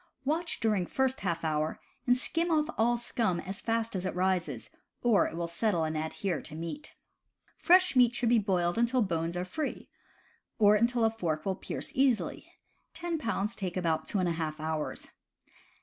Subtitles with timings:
[0.25, 4.71] Watch during first half hour, and skim off all scum as fast as it rises,
[5.03, 6.95] or it will settle and adhere to meat.
[7.55, 9.89] Fresh meat should be boiled until bones are free,
[10.57, 12.51] or until a fork will pierce easily
[12.95, 15.07] (ten pounds take about two and a half hours).